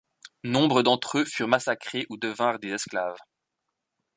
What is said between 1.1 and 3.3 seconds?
aux furent massacrés ou devinrent des esclaves.